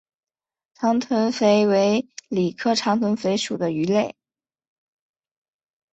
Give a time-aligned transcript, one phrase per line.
[0.73, 4.15] 长臀鲃为鲤科长臀鲃属的鱼类。